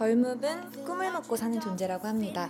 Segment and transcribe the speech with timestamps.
[0.00, 2.48] 젊음은 꿈을 먹고 사는 존재라고 합니다.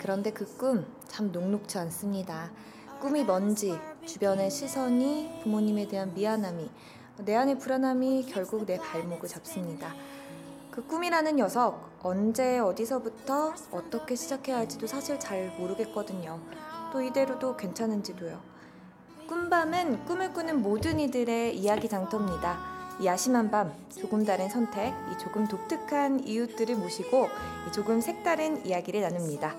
[0.00, 2.50] 그런데 그 꿈 참 녹록지 않습니다.
[3.00, 6.68] 꿈이 뭔지, 주변의 시선이, 부모님에 대한 미안함이,
[7.18, 9.94] 내 안의 불안함이 결국 내 발목을 잡습니다.
[10.72, 16.40] 그 꿈이라는 녀석, 언제 어디서부터 어떻게 시작해야 할지도 사실 잘 모르겠거든요.
[16.92, 18.40] 또 이대로도 괜찮은지도요.
[19.28, 22.77] 꿈밤은 꿈을 꾸는 모든 이들의 이야기 장터입니다.
[23.00, 27.28] 이 야심한 밤, 조금 다른 선택, 이 조금 독특한 이웃들을 모시고
[27.68, 29.54] 이 조금 색다른 이야기를 나눕니다.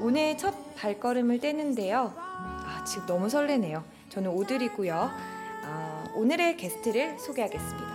[0.00, 2.12] 오늘 첫 발걸음을 떼는데요.
[2.16, 3.82] 아, 지금 너무 설레네요.
[4.10, 5.10] 저는 오들이고요.
[5.64, 7.94] 아, 오늘의 게스트를 소개하겠습니다.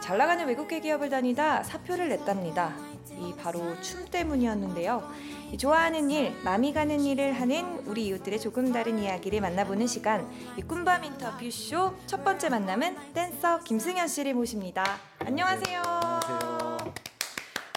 [0.00, 2.87] 잘 나가는 외국계 기업을 다니다 사표를 냈답니다.
[3.20, 5.10] 이 바로 춤 때문이었는데요.
[5.52, 10.62] 이 좋아하는 일, 마음이 가는 일을 하는 우리 이웃들의 조금 다른 이야기를 만나보는 시간, 이
[10.62, 14.84] 꿈밤 인터뷰 쇼 첫 번째 만남은 댄서 김승현 씨를 모십니다.
[15.20, 15.82] 안녕하세요.
[15.82, 16.94] 안녕하세요.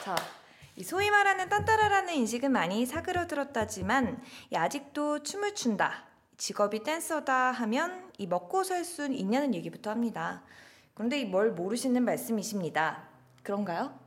[0.03, 0.15] 자,
[0.75, 6.05] 이 소위 말하는 딴따라라는 인식은 많이 사그러들었다지만 이 아직도 춤을 춘다,
[6.37, 10.41] 직업이 댄서다 하면 이 먹고 살 순 있냐는 얘기부터 합니다.
[10.93, 13.03] 그런데 이 뭘 모르시는 말씀이십니다.
[13.43, 14.00] 그런가요?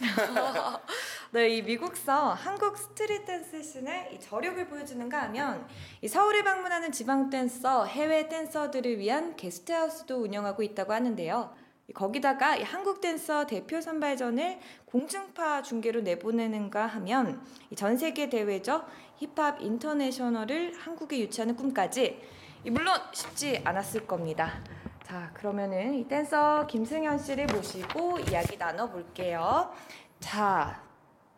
[1.32, 5.66] 네, 이 미국서 한국 street 댄스 scene의 이 저력을 보여주는가 하면
[6.02, 11.54] 이 서울을 방문하는 지방 댄서, 해외 댄서들을 위한 게스트하우스도 운영하고 있다고 하는데요.
[11.88, 18.84] 이 거기다가 이 한국 댄서 대표 선발전을 공중파 중계로 내보내는가 하면 이 전 세계 대회죠
[19.18, 22.20] 힙합 인터내셔널을 한국에 유치하는 꿈까지
[22.64, 24.62] 이 물론 쉽지 않았을 겁니다.
[25.04, 29.70] 자 그러면은 이 댄서 김승현 씨를 모시고 이야기 나눠볼게요.
[30.18, 30.82] 자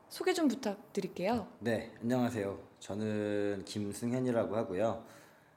[0.08, 1.48] 소개 좀 부탁드릴게요.
[1.58, 2.56] 네, 안녕하세요.
[2.78, 5.04] 저는 김승현이라고 하고요.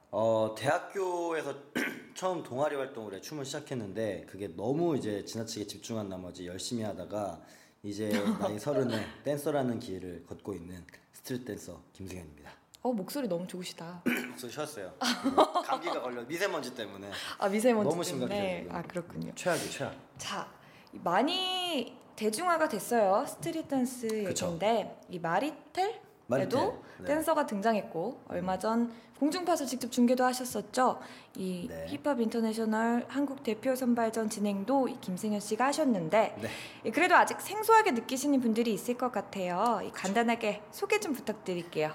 [0.10, 1.54] 어, 대학교에서
[2.16, 7.40] 처음 동아리 활동을 해 춤을 시작했는데 그게 너무 이제 지나치게 집중한 나머지 열심히 하다가
[7.84, 10.84] 이제 나이 서른에 댄서라는 길을 걷고 있는
[11.14, 12.50] street 댄서 김승현입니다.
[12.82, 14.02] 어 목소리 너무 좋으시다.
[14.30, 14.94] 목소리 쉬었어요.
[15.66, 18.64] 감기가 걸려 미세먼지 때문에 아 미세먼지 너무 때문에.
[18.64, 18.70] 심각해요.
[18.72, 19.32] 아 그렇군요.
[19.36, 19.94] 최악이 최악.
[20.18, 20.48] 자
[20.94, 24.06] 많이 대중화가 됐어요 street 댄스.
[24.28, 26.02] 얘기인데 이 마리텔
[26.32, 27.06] 에도 네.
[27.06, 31.00] 댄서가 등장했고 얼마 전 공중파에서 직접 중계도 하셨었죠.
[31.36, 31.88] 이 네.
[31.90, 36.48] 힙합 인터내셔널 한국 대표 선발전 진행도 이 김승현 씨가 하셨는데 네.
[36.86, 39.82] 이 그래도 아직 생소하게 느끼시는 분들이 있을 것 같아요.
[39.84, 41.92] 이 간단하게 소개 좀 부탁드릴게요.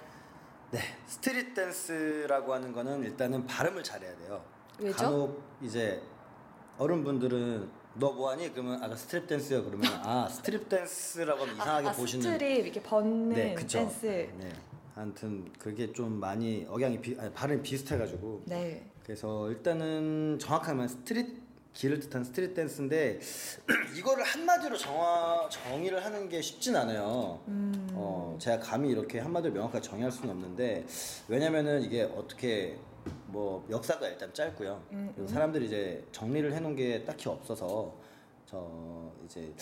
[0.75, 4.45] 네, street 댄스라고 하는 거는 일단은 발음을 잘해야 돼요.
[4.81, 4.97] 왜죠?
[4.97, 6.03] 간혹 이제
[6.79, 8.53] 어른분들은 너 뭐하니?
[8.53, 9.65] 그러면 아까 street 댄스요.
[9.65, 12.23] 그러면 아 street 댄스라고 하면 이상하게 아, 보시는.
[12.25, 13.79] strip 이렇게 벗는 네, 그쵸.
[13.79, 14.07] 댄스.
[14.37, 14.53] 네,
[14.97, 18.43] 아무튼 그게 좀 많이 억양이 비, 아니, 발음이 비슷해가지고.
[18.47, 18.91] 네.
[19.05, 23.21] 그래서 일단은 정확하면 street 길을 뜻한 street 댄스인데
[23.97, 27.41] 이거를 한마디로 정화 정의를 하는 게 쉽진 않아요.
[27.47, 27.84] 음.
[27.97, 30.87] 어 제가 감히 이렇게 한마디로 명확하게 정의할 수는 없는데
[31.29, 32.79] 왜냐면은 이게 어떻게
[33.27, 34.83] 뭐 역사가 일단 짧고요.
[34.93, 37.95] 음, 그리고 사람들이 이제 정리를 해놓은 게 딱히 없어서
[38.47, 39.53] 저 이제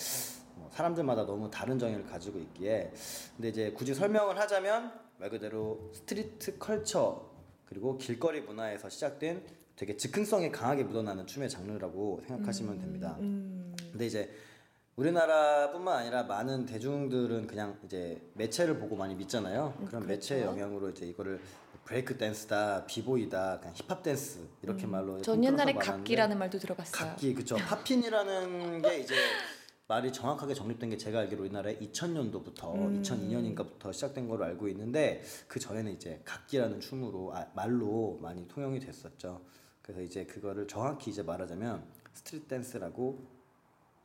[0.55, 2.91] 뭐 사람들마다 너무 다른 정의를 가지고 있기에
[3.35, 7.29] 근데 이제 굳이 설명을 하자면 말 그대로 street culture
[7.65, 9.43] 그리고 길거리 문화에서 시작된
[9.75, 13.17] 되게 즉흥성이 강하게 묻어나는 춤의 장르라고 생각하시면 됩니다.
[13.19, 13.75] 음.
[13.91, 14.29] 근데 이제
[14.95, 19.73] 우리나라뿐만 아니라 많은 대중들은 그냥 이제 매체를 보고 많이 믿잖아요.
[19.87, 21.39] 그런 매체의 영향으로 이제 이거를
[21.83, 27.09] 브레이크 댄스다, 비보이다, 그냥 힙합 댄스 이렇게 말로 전 옛날에 각기라는 말도 들어봤어요.
[27.09, 29.15] 각기 그쵸 popping이라는 게 이제
[29.87, 33.01] 말이 정확하게 정립된 게 제가 알기로 우리나라에 2000년도부터 음.
[33.01, 39.41] 2002년인가부터 시작된 걸로 알고 있는데 그 전에는 이제 각기라는 춤으로 아, 말로 많이 통용이 됐었죠.
[39.81, 41.83] 그래서 이제 그거를 정확히 이제 말하자면
[42.13, 43.32] street 댄스라고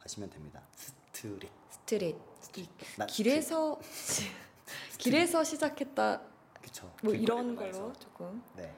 [0.01, 0.63] 하시면 됩니다.
[0.73, 1.51] street.
[1.71, 2.17] street.
[2.57, 3.79] 이 나- 길에서
[4.99, 6.21] 길에서 시작했다.
[6.63, 6.91] 그쵸.
[7.03, 7.57] 뭐 이런.
[7.57, 8.43] 걸로 조금.
[8.57, 8.73] 네.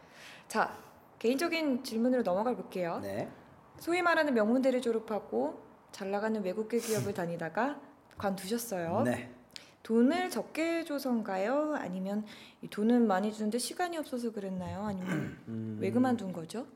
[0.48, 0.76] 자
[1.18, 2.98] 개인적인 질문으로 넘어가 볼게요.
[3.02, 3.30] 네.
[3.78, 5.62] 소위 말하는 명문대를 졸업하고
[5.92, 7.80] 잘 나가는 외국계 기업을 다니다가
[8.18, 9.02] 관두셨어요.
[9.02, 9.32] 네.
[9.82, 11.74] 돈을 적게 줘서인가요?
[11.76, 12.24] 아니면
[12.60, 14.84] 이 돈은 많이 주는데 시간이 없어서 그랬나요?
[14.84, 15.78] 아니면 음.
[15.80, 16.66] 왜 그만둔 거죠?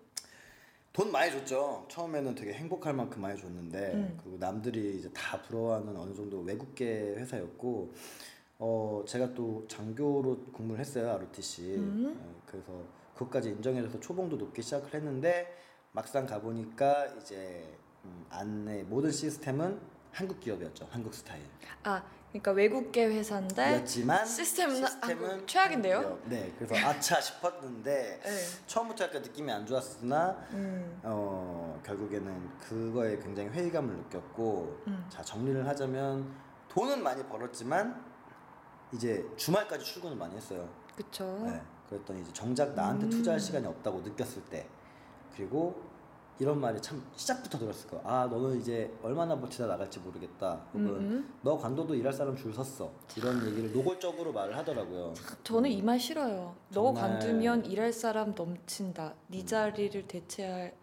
[0.95, 1.85] 돈 많이 줬죠.
[1.89, 4.19] 처음에는 되게 행복할 만큼 많이 줬는데 음.
[4.23, 7.93] 그리고 남들이 이제 다 부러워하는 어느 정도 외국계 회사였고
[8.61, 11.75] 어 제가 또 장교로 근무를 했어요 ROTC.
[11.75, 12.17] 음.
[12.17, 12.81] 어, 그래서
[13.15, 15.53] 그것까지 인정해줘서 초봉도 높게 시작을 했는데
[15.91, 19.81] 막상 가보니까 이제 음, 안내 모든 시스템은
[20.15, 20.87] 한국 기업이었죠.
[20.91, 21.43] 한국 스타일.
[21.83, 25.97] 아 그러니까 외국계 회사인데 였지만 시스템은 시스템은 한국 최악인데요?
[25.97, 26.31] 한국 기업.
[26.31, 28.31] 네, 그래서 아차 싶었는데 네.
[28.67, 31.01] 처음부터 약간 느낌이 안 좋았으나 음.
[31.03, 35.05] 어 결국에는 그거에 굉장히 회의감을 느꼈고 음.
[35.09, 36.33] 자 정리를 하자면
[36.69, 38.05] 돈은 많이 벌었지만
[38.93, 40.69] 이제 주말까지 출근을 많이 했어요.
[40.97, 41.41] 그쵸.
[41.45, 41.61] 네.
[41.89, 43.11] 그랬더니 이제 정작 나한테 음.
[43.11, 44.67] 투자할 시간이 없다고 느꼈을 때
[45.35, 45.83] 그리고
[46.41, 48.01] 이런 말이 참 시작부터 들었을 거야.
[48.05, 50.61] 아 너는 이제 얼마나 버티다 나갈지 모르겠다.
[50.73, 51.35] 혹은 음, 음.
[51.43, 52.91] 너 관둬도 일할 사람 줄 섰어.
[53.17, 55.15] 이런 얘기를 노골적으로 말을 하더라고요.
[55.45, 56.57] 저는 이 말 싫어요.
[56.71, 59.15] 너 정말- 관두면 일할 사람 넘친다.
[59.29, 60.75] 네 자리를 대체할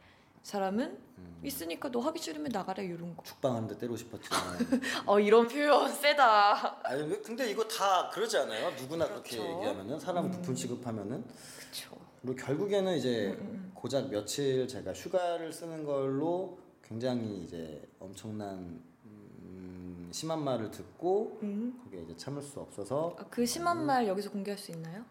[0.44, 3.22] 사람은 음, 있으니까 너 하기 싫으면 나가라 이런 거.
[3.24, 4.40] 죽방하는데 때리고 싶었지만
[5.06, 6.80] 어 이런 표현 세다.
[6.84, 8.72] 아니 왜- 근데 이거 다 그러지 않아요?
[8.78, 9.54] 누구나 그렇게 그렇죠.
[9.58, 10.32] 얘기하면은 사람 음.
[10.32, 11.26] 부품 취급하면은
[11.60, 11.96] 그쵸.
[12.22, 20.10] 그리고 결국에는 이제 음, 음, 고작 며칠 제가 휴가를 쓰는 걸로 굉장히 이제 엄청난 음,
[20.12, 21.80] 심한 말을 듣고 음.
[21.84, 25.04] 그게 이제 참을 수 없어서 아, 그 심한 말 여기서 공개할 수 있나요?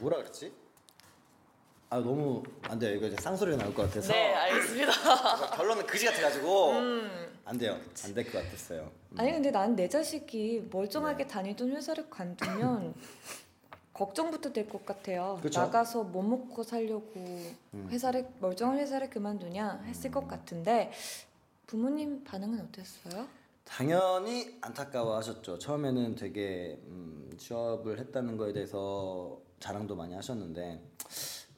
[0.00, 0.52] 뭐라 그랬지?
[1.92, 4.92] 아 너무 안 돼요 이거 이제 쌍소리가 나올 것 같아서 네 알겠습니다.
[5.56, 7.10] 결론은 그지 같아가지고 음.
[7.44, 7.72] 안 돼요
[8.04, 9.18] 안 될 것 같았어요 음.
[9.18, 11.28] 아니 근데 난 내 자식이 멀쩡하게 네.
[11.28, 12.94] 다니던 회사를 관두면
[14.04, 15.38] 걱정부터 될 것 같아요.
[15.42, 15.60] 그쵸?
[15.60, 17.86] 나가서 뭐 먹고 살려고 음.
[17.90, 20.90] 회사를 멀쩡한 회사를 그만두냐 했을 것 같은데
[21.66, 23.26] 부모님 반응은 어땠어요?
[23.64, 25.58] 당연히 안타까워하셨죠.
[25.58, 30.80] 처음에는 되게 음, 취업을 했다는 거에 대해서 자랑도 많이 하셨는데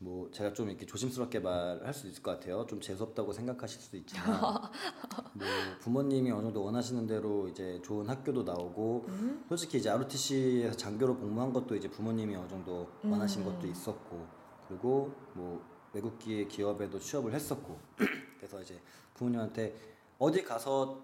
[0.03, 2.67] 뭐 제가 좀 이렇게 조심스럽게 말할 수 있을 것 같아요.
[2.67, 4.27] 좀 재수 없다고 생각하실 수도 있지만
[5.33, 5.47] 뭐
[5.81, 9.45] 부모님이 어느 정도 원하시는 대로 이제 좋은 학교도 나오고 음?
[9.49, 13.47] 솔직히 이제 ROTC에서 장교로 복무한 것도 이제 부모님이 어느 정도 원하신 음.
[13.47, 14.27] 것도 있었고
[14.67, 17.79] 그리고 뭐 외국계 기업에도 취업을 했었고
[18.39, 18.81] 그래서 이제
[19.15, 19.77] 부모님한테
[20.19, 21.01] 어디 가서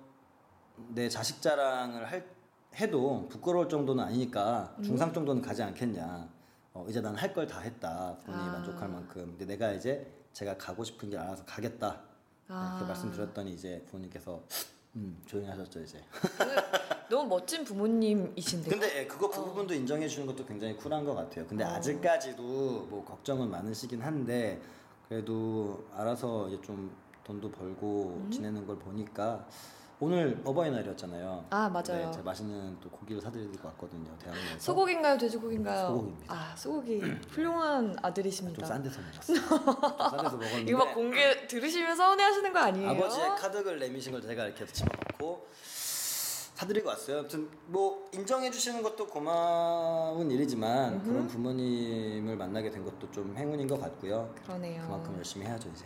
[0.88, 2.28] 내 자식 자랑을 할,
[2.74, 4.82] 해도 부끄러울 정도는 아니니까 음.
[4.82, 6.37] 중상 정도는 가지 않겠냐
[6.78, 8.52] 어, 이제 난 할 걸 다 했다 부모님이 아.
[8.52, 12.00] 만족할 만큼 근데 내가 이제 제가 가고 싶은 길 알아서 가겠다
[12.48, 12.76] 아.
[12.76, 14.42] 이렇게 말씀드렸더니 이제 부모님께서
[14.96, 16.00] 음, 조용히 하셨죠 이제
[17.10, 18.70] 너무 멋진 부모님이신데요.
[18.70, 19.44] 근데 예, 그거 그 어.
[19.46, 21.46] 부분도 인정해 주는 것도 굉장히 쿨한 것 같아요.
[21.46, 21.68] 근데 어.
[21.68, 22.42] 아직까지도
[22.90, 24.60] 뭐 걱정은 많으시긴 한데
[25.08, 28.30] 그래도 알아서 이제 좀 돈도 벌고 음.
[28.30, 29.46] 지내는 걸 보니까
[30.00, 31.46] 오늘 어버이날이었잖아요.
[31.50, 32.06] 아 맞아요.
[32.06, 34.16] 네, 제가 맛있는 또 고기를 사드리고 왔거든요.
[34.18, 34.58] 대학로에서.
[34.60, 35.88] 소고기인가요, 돼지고기인가요?
[35.88, 36.34] 소고기입니다.
[36.34, 37.00] 아 소고기
[37.30, 38.60] 훌륭한 아들이십니다.
[38.60, 39.36] 좀 싼 데서 먹었어요.
[39.98, 42.90] 좀 싼 데서 먹었는데 이거 막 공개 들으시면 서운해하시는 거 아니에요?
[42.90, 45.46] 아버지의 카드를 내미신 걸 제가 이렇게 집어넣고
[46.54, 47.18] 사드리고 왔어요.
[47.18, 51.04] 아무튼 뭐 인정해 주시는 것도 고마운 일이지만 음흠.
[51.08, 54.32] 그런 부모님을 만나게 된 것도 좀 행운인 것 같고요.
[54.44, 54.82] 그러네요.
[54.82, 55.84] 그만큼 열심히 해야죠 이제.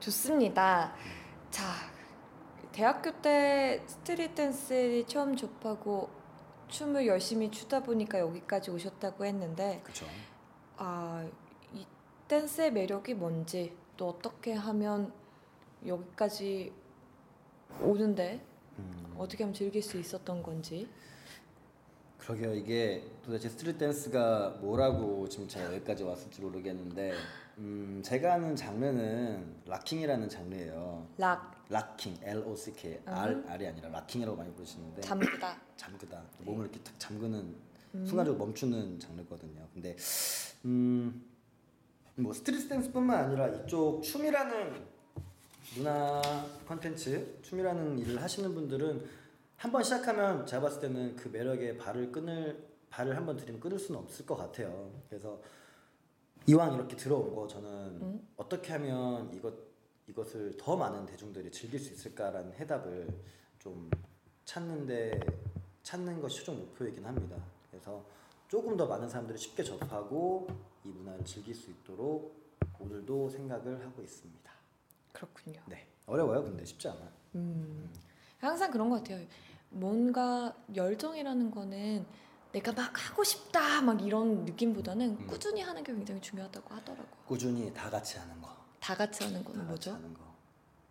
[0.00, 0.92] 좋습니다.
[1.50, 1.64] 자,
[2.78, 6.10] 대학교 때 street 댄스 처음 접하고
[6.68, 10.06] 춤을 열심히 추다 보니까 여기까지 오셨다고 했는데 그렇죠.
[10.76, 11.28] 아,
[11.74, 11.84] 이
[12.28, 15.12] 댄스의 매력이 뭔지 또 어떻게 하면
[15.84, 16.72] 여기까지
[17.82, 18.46] 오는데
[18.78, 20.88] 음, 어떻게 하면 즐길 수 있었던 건지
[22.18, 22.54] 그러게요.
[22.54, 27.12] 이게 도대체 street 댄스가 뭐라고 지금 제가 여기까지 왔을지 모르겠는데
[27.58, 31.06] 음, 제가 아는 장르는 locking이라는 장르예요.
[31.18, 33.02] lock locking, L O C K, 음.
[33.06, 35.56] R R이 아니라 locking이라고 많이 부르시는데 잠그다.
[35.76, 37.54] 잠그다 몸을 이렇게 탁 잠그는
[37.94, 38.06] 음.
[38.06, 39.66] 순간적으로 멈추는 장르거든요.
[39.74, 39.96] 근데
[40.64, 41.24] 음,
[42.14, 44.98] 뭐 스트릿 댄스뿐만 아니라 이쪽 춤이라는
[45.76, 46.22] 문화
[46.66, 49.04] 콘텐츠, 춤이라는 일을 하시는 분들은
[49.56, 53.76] 한 번 시작하면 제가 봤을 때는 그 매력에 발을 끊을 발을 한 번 들이면 끊을
[53.78, 54.90] 수는 없을 것 같아요.
[55.10, 55.40] 그래서
[56.48, 57.68] 이왕 이렇게 들어온 거 저는
[58.00, 58.28] 음.
[58.38, 59.52] 어떻게 하면 이것
[60.06, 63.06] 이것을 더 많은 대중들이 즐길 수 있을까라는 해답을
[63.58, 63.90] 좀
[64.46, 65.20] 찾는데
[65.82, 67.36] 찾는 것이 최종 목표이긴 합니다.
[67.70, 68.02] 그래서
[68.48, 70.46] 조금 더 많은 사람들이 쉽게 접하고
[70.86, 72.34] 이 문화를 즐길 수 있도록
[72.80, 74.50] 오늘도 생각을 하고 있습니다.
[75.12, 75.60] 그렇군요.
[75.66, 76.44] 네, 어려워요.
[76.44, 77.12] 근데 쉽지 않아.
[77.34, 77.92] 음,
[78.38, 79.22] 항상 그런 것 같아요.
[79.68, 82.06] 뭔가 열정이라는 거는
[82.58, 85.26] 내가 막 하고 싶다 막 이런 느낌보다는 음.
[85.28, 87.06] 꾸준히 하는 게 굉장히 중요하다고 하더라고요.
[87.24, 88.48] 꾸준히 다 같이 하는 거.
[88.80, 89.92] 다 같이 하는 거는 다 같이 뭐죠?
[89.92, 90.28] 하는 거.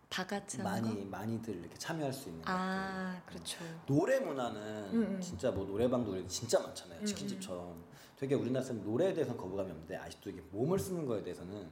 [0.08, 1.10] 다 같이 하는 많이 거?
[1.18, 2.54] 많이들 이렇게 참여할 수 있는 것들.
[2.54, 3.58] 아, 그렇죠.
[3.86, 4.60] 노래 문화는
[4.94, 5.20] 음, 음.
[5.20, 7.84] 진짜 뭐 노래방 노래 진짜 많잖아요 음, 치킨집처럼
[8.16, 11.70] 되게 우리나라 사람 노래에 대해서는 거부감이 없는데 아직도 이게 몸을 쓰는 거에 대해서는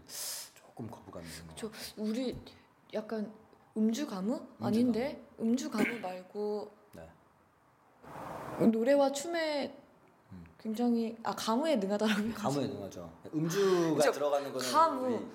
[0.54, 2.38] 조금 거부감이 있는 거저 우리
[2.92, 3.32] 약간
[3.76, 4.46] 음주 가무?
[4.60, 7.08] 아닌데 음주 가무 말고 네.
[8.66, 9.85] 노래와 춤에 음.
[10.70, 14.10] 굉장히 아 가무에 능하다라고 가무에 능하죠 음주가 그쵸.
[14.10, 15.30] 들어가는 거는 가무.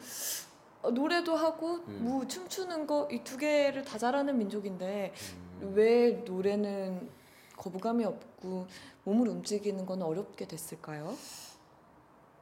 [0.82, 2.00] 어, 노래도 하고 음.
[2.04, 5.14] 뭐 춤추는 거 이 두 개를 다 잘하는 민족인데
[5.62, 7.10] 음, 왜 노래는
[7.56, 8.68] 거부감이 없고
[9.06, 11.16] 몸을 움직이는 건 어렵게 됐을까요?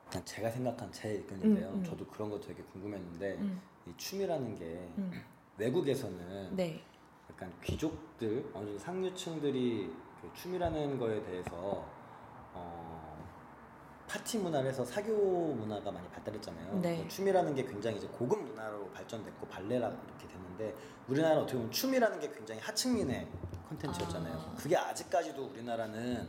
[0.09, 1.83] 그냥 제가 생각한 제 의견인데요 음, 음.
[1.83, 4.65] 저도 그런 거 되게 궁금했는데 음, 이 춤이라는 게
[4.97, 5.11] 음.
[5.59, 6.81] 외국에서는 네.
[7.29, 11.98] 약간 귀족들 어느 상류층들이 그 춤이라는 거에 대해서
[12.53, 13.25] 어,
[14.07, 16.79] 파티 문화를 해서 사교 문화가 많이 발달했잖아요.
[16.81, 17.03] 네.
[17.03, 20.75] 그 춤이라는 게 굉장히 이제 고급 문화로 발전됐고 발레라 이렇게 됐는데
[21.07, 23.27] 우리나라는 어떻게 보면 춤이라는 게 굉장히 하층민의
[23.69, 24.33] 컨텐츠였잖아요.
[24.33, 24.55] 아.
[24.57, 26.27] 그게 아직까지도 우리나라는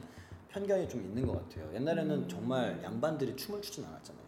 [0.50, 1.72] 편견이 좀 있는 것 같아요.
[1.74, 2.28] 옛날에는 음.
[2.28, 4.20] 정말 양반들이 춤을 추진 않았잖아요.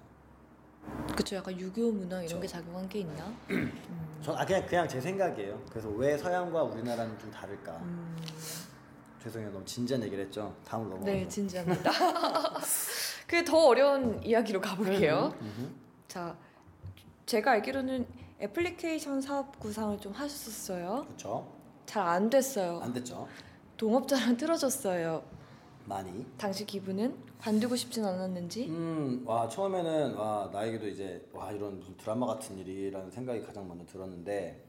[1.16, 2.40] 그쵸 약간 유교 문화 이런 그쵸.
[2.40, 3.24] 게 작용한 게 있나?
[3.50, 3.72] 음.
[4.22, 5.60] 전 아, 그냥 그냥 제 생각이에요.
[5.68, 7.72] 그래서 왜 서양과 우리나라는 좀 다를까?
[7.78, 8.16] 음.
[9.22, 10.54] 죄송해요, 너무 진지한 얘기를 했죠.
[10.64, 11.12] 다음으로 넘어가죠.
[11.12, 11.90] 네 진지합니다.
[13.28, 15.32] 그 더 어려운 이야기로 가볼게요.
[15.40, 15.68] 음흠.
[16.08, 16.36] 자
[17.26, 18.06] 제가 알기로는
[18.40, 21.04] 애플리케이션 사업 구상을 좀 하셨었어요.
[21.06, 21.50] 그렇죠.
[21.86, 22.80] 잘 안 됐어요.
[22.82, 23.26] 안 됐죠.
[23.76, 25.22] 동업자랑 틀어졌어요.
[25.86, 26.26] 많이.
[26.38, 28.66] 당시 기분은 관두고 싶진 않았는지.
[28.68, 33.84] 음, 와 처음에는 와 나에게도 이제 와 이런 무슨 드라마 같은 일이라는 생각이 가장 먼저
[33.86, 34.62] 들었는데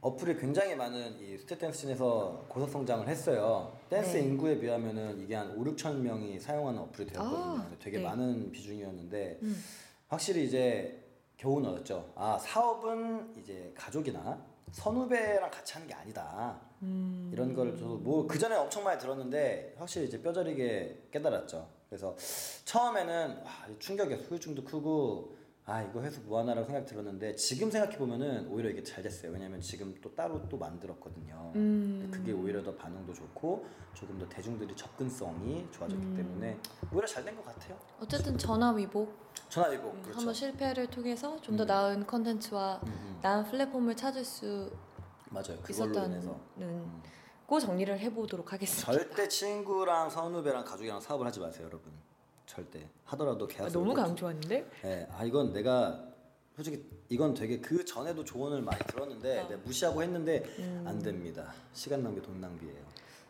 [0.00, 3.76] 어플이 굉장히 많은 이 street 댄스 scene에서 고속 성장을 했어요.
[3.90, 4.22] 댄스 네.
[4.22, 7.36] 인구에 비하면은 이게 한 5, 6천 명이 사용하는 어플이 되었거든요.
[7.36, 8.04] 아, 되게 네.
[8.04, 9.64] 많은 비중이었는데 음.
[10.06, 11.02] 확실히 이제
[11.38, 12.12] 교훈을 얻었죠.
[12.14, 14.40] 아 사업은 이제 가족이나
[14.72, 16.60] 선후배랑 같이 하는 게 아니다.
[16.82, 17.30] 음.
[17.32, 21.66] 이런 걸 저도 뭐 그 전에 엄청 많이 들었는데 확실히 이제 뼈저리게 깨달았죠.
[21.88, 22.14] 그래서
[22.64, 23.50] 처음에는 와,
[23.80, 24.24] 충격이었어.
[24.24, 25.37] 후유증도 크고
[25.70, 29.30] 아 이거 해서 뭐 하나라고 생각 들었는데 지금 생각해 보면은 오히려 이게 잘 됐어요.
[29.32, 31.52] 왜냐면 지금 또 따로 또 만들었거든요.
[31.56, 32.08] 음.
[32.10, 36.16] 그게 오히려 더 반응도 좋고 조금 더 대중들이 접근성이 좋아졌기 음.
[36.16, 36.58] 때문에
[36.90, 37.78] 오히려 잘 된 것 같아요.
[38.00, 39.14] 어쨌든 전화 위복
[39.50, 40.18] 전화위복 음, 그렇죠.
[40.18, 41.66] 한번 실패를 통해서 좀더 음.
[41.66, 43.18] 나은 컨텐츠와 음, 음.
[43.22, 44.70] 나은 플랫폼을 찾을 수
[45.30, 45.58] 맞아요.
[45.62, 47.02] 그걸로 인해서 있었다는 음.
[47.46, 48.90] 고 정리를 해보도록 하겠습니다.
[48.90, 51.92] 절대 친구랑 선후배랑 가족이랑 사업을 하지 마세요, 여러분.
[52.48, 54.70] 절대 하더라도 아, 계약서 너무 꼭 강조하는데?
[54.84, 56.02] 예, 아 이건 내가
[56.56, 59.60] 솔직히 이건 되게 그 전에도 조언을 많이 들었는데 어.
[59.64, 60.84] 무시하고 했는데 음.
[60.86, 61.52] 안 됩니다.
[61.72, 62.82] 시간 낭비, 돈 낭비예요.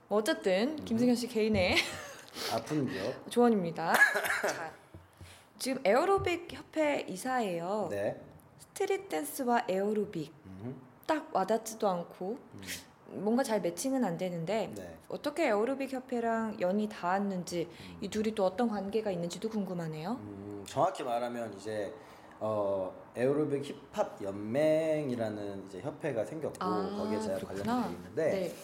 [0.09, 0.85] 어쨌든 음.
[0.85, 1.77] 김승현 씨 개인의
[2.55, 3.13] 아픈 기억.
[3.31, 3.93] 조언입니다.
[3.93, 4.73] 자,
[5.59, 7.89] 지금 에어로빅 협회 이사예요.
[7.91, 8.21] 네.
[8.61, 12.39] street 댄스와 에어로빅 음, 딱 와닿지도 않고
[13.11, 14.97] 뭔가 잘 matching은 안 되는데 네.
[15.09, 17.69] 어떻게 에어로빅 협회랑 연이 닿았는지
[18.01, 20.13] 이 둘이 또 어떤 관계가 있는지도 궁금하네요.
[20.21, 21.93] 음, 정확히 말하면 이제
[22.41, 27.39] 어, 에어로빅 힙합 연맹이라는 이제 협회가 생겼고 아, 거기에 제가.
[27.47, 28.55] 관련돼 있는데 네.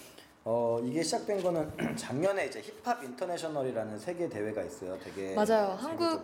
[0.45, 4.99] 어, 이게 시작된 거는 작년에 이제 Hip Hop International이라는 세계 대회가 있어요.
[5.03, 5.75] 되게 맞아요.
[5.79, 6.23] 한국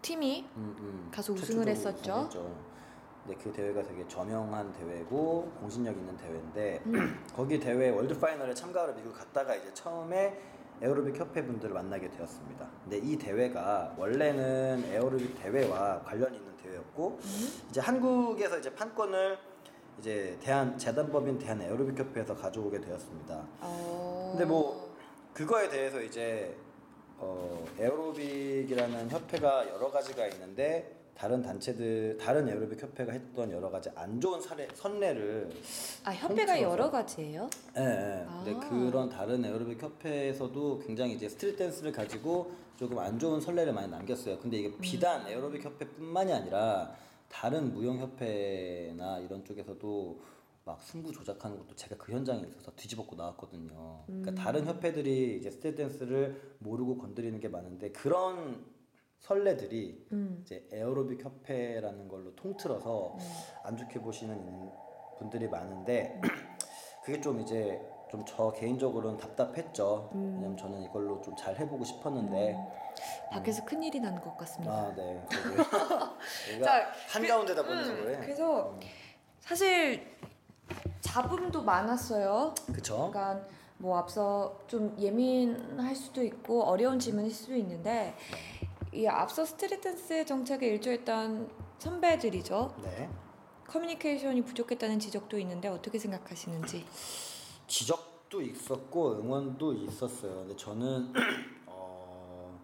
[0.00, 1.08] 팀이 음, 음.
[1.12, 2.12] 가서 우승을 했었죠.
[2.30, 2.75] 우승했죠.
[3.26, 7.24] 근데 그 대회가 되게 저명한 대회고 공신력 있는 대회인데 음.
[7.34, 10.38] 거기 대회 world final에 참가하러 미국 갔다가 이제 처음에
[10.80, 12.68] 에어로빅 협회 분들을 만나게 되었습니다.
[12.84, 17.48] 근데 이 대회가 원래는 에어로빅 대회와 관련 있는 대회였고 음.
[17.68, 19.38] 이제 한국에서 이제 판권을
[19.98, 23.42] 이제 대한 재단법인 대한 에어로빅 협회에서 가져오게 되었습니다.
[23.60, 24.28] 어...
[24.32, 24.94] 근데 뭐
[25.32, 26.54] 그거에 대해서 이제
[27.18, 34.20] 어, 에어로빅이라는 협회가 여러 가지가 있는데 다른 단체들 다른 에어로빅 협회가 했던 여러 가지 안
[34.20, 35.50] 좋은 사례 선례를
[36.04, 36.62] 아 협회가 통틀어서.
[36.62, 37.48] 여러 가지예요?
[37.78, 38.26] 예, 예.
[38.44, 38.68] 근데 아.
[38.68, 44.38] 그런 다른 에어로빅 협회에서도 굉장히 이제 street dance를 가지고 조금 안 좋은 선례를 많이 남겼어요.
[44.38, 46.94] 근데 이게 비단 에어로빅 협회뿐만이 아니라
[47.30, 50.20] 다른 무용 협회나 이런 쪽에서도
[50.66, 54.02] 막 승부 조작하는 것도 제가 그 현장에 있어서 뒤집어엎고 나왔거든요.
[54.06, 58.62] 그러니까 다른 협회들이 이제 street dance를 모르고 건드리는 게 많은데 그런
[59.20, 60.40] 선례들이 음.
[60.44, 63.16] 이제 에어로빅 협회라는 걸로 통틀어서
[63.64, 64.70] 안 좋게 보시는
[65.18, 66.20] 분들이 많은데
[67.04, 67.80] 그게 좀 이제
[68.10, 70.10] 좀 저 개인적으로는 답답했죠.
[70.14, 70.34] 음.
[70.36, 72.56] 왜냐면 저는 이걸로 좀 잘 해보고 싶었는데
[73.32, 74.72] 밖에서 큰 일이 나는 것 같습니다.
[74.72, 75.20] 아 네.
[75.28, 78.18] 자, 얘가 한 가운데다 보면서 음, 그래.
[78.20, 78.78] 그래서
[79.40, 80.06] 사실
[81.00, 82.54] 잡음도 많았어요.
[82.72, 83.10] 그쵸?
[83.12, 83.44] 그러니까
[83.78, 88.14] 뭐 앞서 좀 예민할 수도 있고 어려운 질문일 수도 있는데
[88.96, 92.74] 이 앞서 street dance 정책에 일조했던 선배들이죠.
[92.82, 93.10] 네.
[93.66, 96.82] 커뮤니케이션이 부족했다는 지적도 있는데 어떻게 생각하시는지.
[97.66, 100.36] 지적도 있었고 응원도 있었어요.
[100.36, 101.12] 근데 저는
[101.66, 102.58] 어,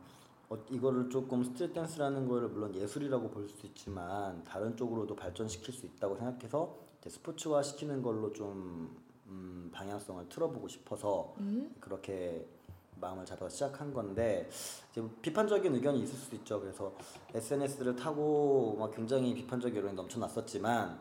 [0.49, 5.85] 어, 이거를 조금 street dance라는 거를 물론 예술이라고 볼 수 있지만 다른 쪽으로도 발전시킬 수
[5.85, 8.97] 있다고 생각해서 이제 스포츠화 시키는 걸로 좀
[9.27, 11.75] 음, 방향성을 틀어보고 싶어서 음?
[11.79, 12.47] 그렇게
[13.03, 14.49] 마음을 잡아서 시작한 건데
[14.91, 16.61] 이제 뭐 비판적인 의견이 있을 수도 있죠.
[16.61, 16.93] 그래서
[17.35, 20.99] SNS를 타고 막 굉장히 비판적 여론이 넘쳐났었지만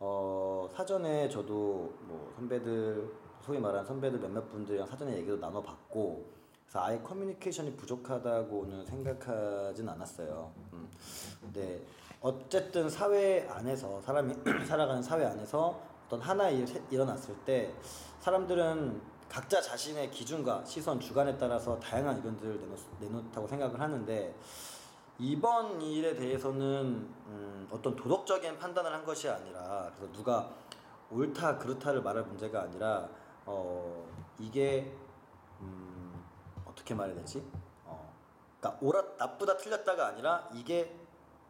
[0.00, 6.26] 어, 사전에 저도 뭐 선배들 소위 말하는 선배들 몇몇 분들이랑 사전에 얘기도 나눠봤고
[6.64, 10.52] 그래서 아예 커뮤니케이션이 부족하다고는 생각하진 않았어요.
[10.74, 10.88] 음.
[11.40, 11.80] 근데
[12.20, 14.34] 어쨌든 사회 안에서 사람이
[14.66, 17.72] 살아가는 사회 안에서 어떤 하나 일 일어났을 때
[18.20, 24.34] 사람들은 각자 자신의 기준과 시선 주관에 따라서 다양한 의견들을 내놓, 내놓다고 생각을 하는데
[25.18, 30.50] 이번 일에 대해서는 음, 어떤 도덕적인 판단을 한 것이 아니라 그래서 누가
[31.10, 33.08] 옳다 그렇다를 말할 문제가 아니라
[33.44, 34.06] 어
[34.38, 34.94] 이게
[35.60, 36.24] 음,
[36.64, 37.44] 어떻게 말해야 되지?
[37.84, 38.12] 어,
[38.60, 40.94] 그러니까 옳아 나쁘다 틀렸다가 아니라 이게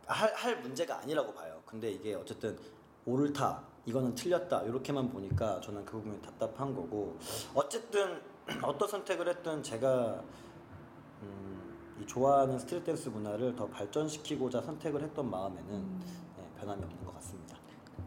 [0.06, 1.60] 할, 할 문제가 아니라고 봐요.
[1.66, 2.58] 근데 이게 어쨌든
[3.04, 7.16] 옳다 이거는 틀렸다 이렇게만 보니까 저는 그 부분이 답답한 거고
[7.54, 8.20] 어쨌든
[8.62, 10.22] 어떤 선택을 했든 제가
[11.22, 16.00] 음, 이 좋아하는 스트릿 댄스 문화를 더 발전시키고자 선택을 했던 마음에는 음.
[16.36, 17.56] 네, 변함이 없는 것 같습니다.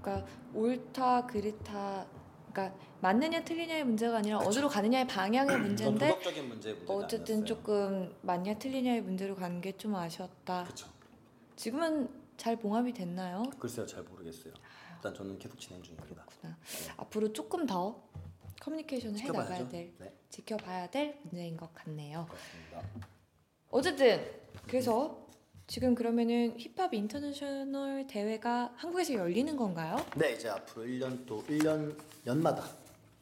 [0.02, 2.06] 그러니까 옳다 그렇다
[2.52, 4.50] 그러니까 맞느냐 틀리냐의 문제가 아니라 그쵸.
[4.50, 7.46] 어디로 가느냐의 방향의 이건 문제인데 도덕적인 문제 어쨌든 아니었어요.
[7.46, 10.66] 조금 맞냐 틀리냐의 문제로 가는 게좀 아쉬웠다.
[10.66, 10.88] 그쵸.
[11.56, 12.08] 지금은
[12.38, 13.44] 잘 봉합이 됐나요?
[13.60, 14.54] 글쎄요 잘 모르겠어요.
[15.02, 16.24] 일단 저는 계속 진행 중입니다.
[16.26, 16.58] 그렇구나.
[16.98, 18.04] 앞으로 조금 더
[18.62, 19.68] 커뮤니케이션을 해 나가야.
[19.68, 22.28] 될 네, 지켜봐야 될 문제인 것 같네요.
[22.30, 22.84] 그렇습니다.
[23.72, 24.24] 어쨌든
[24.68, 25.28] 그래서
[25.66, 29.96] 지금 그러면은 Hip Hop International 대회가 한국에서 열리는 건가요?
[30.16, 32.64] 네 이제 앞으로 1년 또 1년 연마다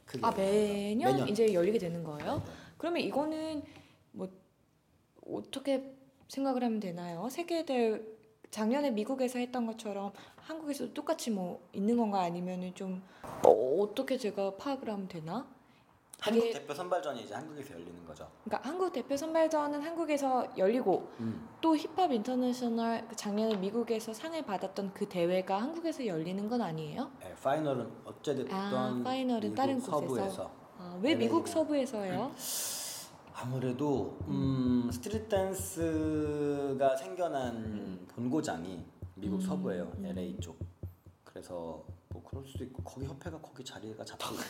[0.05, 1.29] 크게 아 매년, 매년.
[1.29, 2.39] 이제 열리게 되는 거예요?
[2.39, 2.51] 네.
[2.77, 3.63] 그러면 이거는
[4.11, 4.27] 뭐
[5.25, 5.95] 어떻게
[6.27, 7.29] 생각을 하면 되나요?
[7.29, 8.01] 세계 대회
[8.51, 10.11] 작년에 미국에서 했던 것처럼
[10.49, 13.03] 한국에서도 똑같이 뭐 있는 건가 아니면은 좀
[13.45, 13.51] 어,
[13.83, 15.45] 어떻게 제가 파악을 하면 되나?
[16.19, 18.27] 한국 대표 선발전이 이제 한국에서 열리는 거죠.
[18.43, 21.47] 그러니까 한국 대표 선발전은 한국에서 열리고 음.
[21.61, 27.11] 또 Hip Hop International 그 작년에 미국에서 상을 받았던 그 대회가 한국에서 열리는 건 아니에요?
[27.21, 29.91] 네, final은 어찌됐든 아, final은 미국 다른 곳에서?
[29.99, 31.47] 서부에서 아, 왜 LA 미국 고.
[31.47, 32.31] 서부에서 해요?
[33.33, 38.83] 아무래도 음, 스트릿 댄스가 생겨난 본고장이
[39.19, 39.91] 미국 음, 서부예요.
[39.97, 40.05] 음.
[40.05, 40.57] LA 쪽.
[41.23, 44.43] 그래서 뭐 그럴 수도 있고 거기 협회가 거기 자리가 잡혀 있고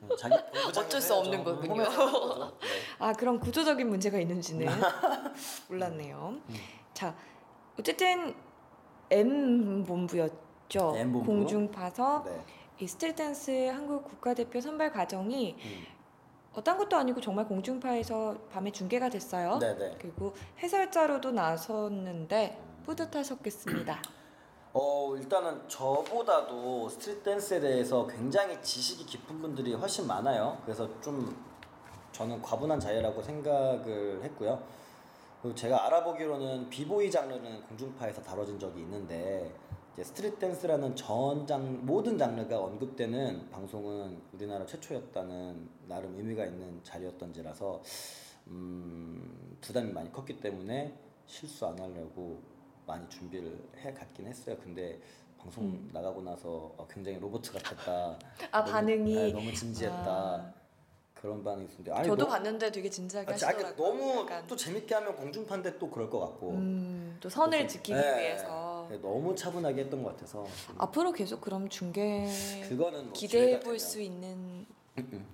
[0.08, 0.34] 네, 자기
[0.78, 1.44] 어쩔 수 없는.
[1.44, 1.82] 거군요.
[2.60, 2.68] 네.
[2.98, 4.66] 아 그런 구조적인 문제가 있는지는
[5.68, 6.40] 몰랐네요.
[6.48, 6.54] 음.
[6.94, 7.14] 자
[7.78, 8.34] 어쨌든
[9.10, 10.94] M 본부였죠.
[10.96, 11.24] M 본부.
[11.24, 12.40] 공중파서 네.
[12.80, 15.84] 이 street dance 한국 국가대표 선발 과정이 음.
[16.54, 19.58] 어떤 것도 아니고 정말 공중파에서 밤에 중계가 됐어요.
[19.58, 19.98] 네네.
[20.00, 24.00] 그리고 해설자로도 나섰는데 뿌듯하셨겠습니다.
[24.76, 30.58] 어 일단은 저보다도 street dance에 대해서 굉장히 지식이 깊은 분들이 훨씬 많아요.
[30.64, 31.36] 그래서 좀
[32.10, 34.60] 저는 과분한 자리라고 생각을 했고요.
[35.40, 39.54] 그리고 제가 알아보기로는 비보이 장르는 공중파에서 다뤄진 적이 있는데
[40.02, 47.80] 스트릿 댄스라는 전 장 모든 장르가 언급되는 방송은 우리나라 최초였다는 나름 의미가 있는 자리였던지라서
[48.48, 52.42] 음, 부담이 많이 컸기 때문에 실수 안 하려고
[52.86, 54.56] 많이 준비를 해 갔긴 했어요.
[54.62, 54.98] 근데
[55.38, 55.90] 방송 음.
[55.92, 58.18] 나가고 나서 어, 굉장히 로봇 같았다.
[58.50, 60.06] 아 너무- 반응이 네, 너무 진지했다.
[60.06, 60.52] 아,
[61.14, 63.76] 그런 반응이 있었는데 아니, 저도 너무- 봤는데 되게 진지하게 아, 하시더라고요.
[63.76, 64.46] 너무 약간.
[64.46, 68.86] 또 재밌게 하면 공중파인데 또 그럴 것 같고 음, 또 선을 그래서- 지키기 네, 위해서
[68.90, 72.28] 네, 너무 차분하게 했던 것 같아서 좀 앞으로 계속 그럼 중계
[72.68, 74.66] 그거는 뭐 기대해 볼 수 있는.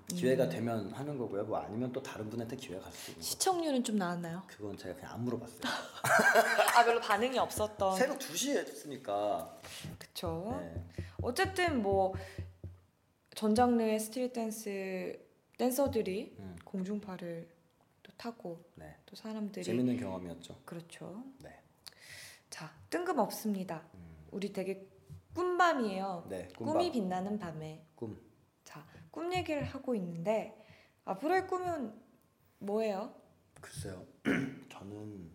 [0.09, 1.45] 기회가 되면 하는 거고요.
[1.45, 3.27] 뭐 아니면 또 다른 분한테 기회가 갈수 있는 거.
[3.27, 4.43] 시청률은 좀 나왔나요?
[4.47, 5.61] 그건 제가 그냥 안 물어봤어요.
[6.77, 7.97] 아 별로 반응이 없었던.
[7.97, 9.55] 새벽 2시에 했으니까.
[9.99, 10.59] 그쵸.
[10.61, 11.05] 네.
[11.23, 12.15] 어쨌든 뭐
[13.37, 15.19] 전 장르의 스트릿 댄스
[15.57, 17.49] 댄서들이 음, 공중파를
[18.03, 18.97] 또 타고 네.
[19.07, 20.61] 또 사람들이 재밌는 경험이었죠.
[20.67, 21.23] 그렇죠.
[21.39, 21.59] 네.
[22.51, 23.83] 자 뜬금없습니다.
[23.95, 24.87] 음, 우리 되게
[25.35, 26.27] 꿈밤이에요.
[26.29, 26.49] 네.
[26.49, 26.75] 꿈밤.
[26.75, 27.83] 꿈이 빛나는 밤에.
[27.95, 28.21] 꿈.
[29.11, 30.57] 자, 꿈 얘기를 하고 있는데
[31.05, 31.93] 앞으로의 꿈은
[32.59, 33.13] 뭐예요?
[33.61, 34.05] 글쎄요.
[34.71, 35.31] 저는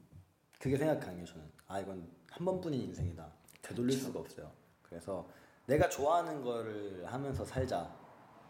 [0.59, 3.27] 그게 생각하는 게 저는 아 이건 한 번뿐인 인생이다.
[3.61, 4.51] 되돌릴 수가 없어요.
[4.81, 5.27] 그래서
[5.65, 7.93] 내가 좋아하는 거를 하면서 살자.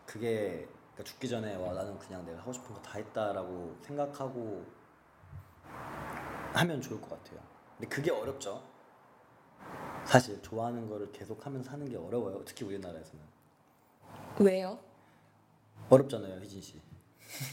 [0.05, 4.65] 그게 그러니까 죽기 전에 와 나는 그냥 내가 하고 싶은 거 다 했다라고 생각하고
[6.53, 7.39] 하면 좋을 것 같아요.
[7.77, 8.63] 근데 그게 어렵죠.
[10.05, 12.43] 사실 좋아하는 거를 계속 하면서 사는 게 어려워요.
[12.45, 13.23] 특히 우리나라에서는
[14.39, 14.79] 왜요?
[15.89, 16.79] 어렵잖아요, 희진 씨.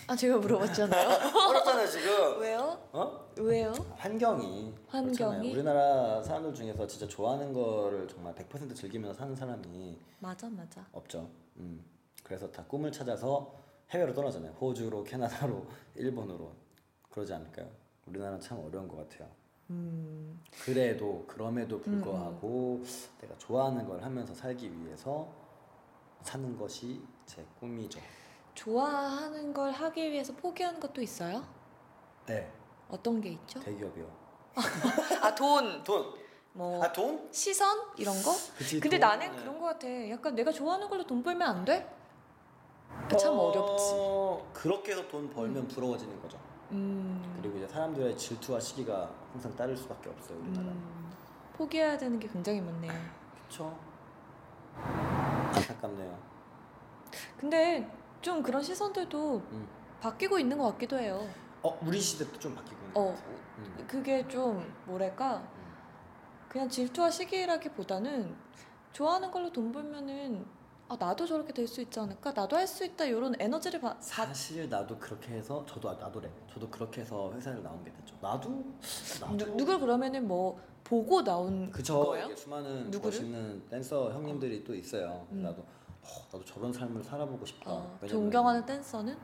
[0.07, 1.09] 아 제가 물어봤잖아요.
[1.51, 2.41] 어렵잖아요 지금.
[2.41, 2.79] 왜요?
[2.93, 3.29] 어?
[3.37, 3.73] 왜요?
[3.97, 5.17] 환경이 환경이?
[5.17, 5.51] 그렇잖아요.
[5.53, 10.87] 우리나라 사람들 중에서 진짜 좋아하는 거를 정말 100% 즐기면서 사는 사람이 맞아 맞아.
[10.93, 11.29] 없죠.
[11.57, 11.85] 음.
[12.23, 13.55] 그래서 다 꿈을 찾아서
[13.91, 14.53] 해외로 떠나잖아요.
[14.53, 16.53] 호주로, 캐나다로, 일본으로
[17.11, 17.69] 그러지 않을까요?
[18.07, 19.29] 우리나라는 참 어려운 것 같아요.
[19.71, 22.83] 음, 그래도 그럼에도 불구하고
[23.21, 25.33] 내가 좋아하는 걸 하면서 살기 위해서
[26.23, 28.01] 사는 것이 제 꿈이죠.
[28.55, 31.43] 좋아하는 걸 하기 위해서 포기하는 것도 있어요?
[32.27, 32.51] 네,
[32.89, 33.61] 어떤 게 있죠?
[33.61, 34.07] 대기업이요.
[35.23, 36.15] 아 돈, 돈.
[36.55, 37.29] 뭐 아 돈?
[37.33, 38.31] 시선 이런 거?
[38.59, 38.79] 그치.
[38.79, 39.09] 근데 돈.
[39.09, 39.37] 나는 네.
[39.43, 39.89] 그런 거 같아.
[40.11, 41.89] 약간 내가 좋아하는 걸로 돈 벌면 안 돼?
[43.19, 43.85] 참 어 렵지.
[43.95, 46.39] 어, 그렇게 해서 돈 벌면 부러워지는 거죠.
[46.73, 47.39] 음.
[47.41, 50.69] 그리고 이제 사람들의 질투와 시기가 항상 따를 수밖에 없어요 우리나라.
[50.69, 51.11] 음.
[51.57, 52.93] 포기해야 되는 게 굉장히 많네요.
[53.49, 53.79] 그렇죠.
[55.53, 56.19] 안타깝네요.
[57.39, 59.69] 근데 좀 그런 시선들도 음.
[60.01, 61.29] 바뀌고 있는 것 같기도 해요.
[61.63, 63.35] 어 우리 시대도 좀 바뀌고 있는 어, 것 같아요.
[63.59, 63.85] 음.
[63.87, 65.73] 그게 좀 뭐랄까 음.
[66.49, 68.35] 그냥 질투와 시기라기보다는
[68.93, 70.45] 좋아하는 걸로 돈 벌면은
[70.93, 74.69] 아 나도 저렇게 될 수 있지 않을까 나도 할 수 있다 이런 에너지를 받 사실
[74.69, 76.31] 나도 그렇게 해서 저도 아, 나도래.
[76.53, 78.15] 저도 그렇게 해서 회사를 나온 게 됐죠.
[78.21, 78.63] 나도
[79.21, 82.27] 나도 누, 누굴 그러면은 뭐 보고 나온 그쵸 거예요?
[82.27, 83.05] 이게 수많은 누구를?
[83.19, 85.27] 멋있는 댄서 형님들이 또 있어요.
[85.33, 85.43] 음.
[85.43, 87.71] 나도 어, 나도 저런 삶을 살아보고 싶다.
[87.73, 89.17] 어, 왜냐면- 존경하는 댄서는